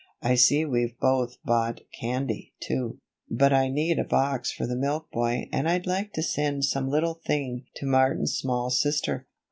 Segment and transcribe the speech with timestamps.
[0.23, 2.97] I see we've both bought candy, too;
[3.29, 6.89] but I need a box for the milk boy and I'd like to send some
[6.89, 9.27] little thing to Martin's small sister."